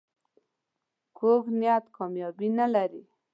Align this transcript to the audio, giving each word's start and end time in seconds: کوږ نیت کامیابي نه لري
کوږ 1.17 1.43
نیت 1.59 1.85
کامیابي 1.95 2.47
نه 2.59 2.65
لري 2.73 3.03